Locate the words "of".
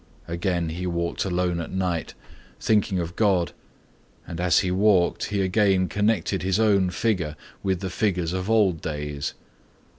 2.97-3.15, 8.33-8.49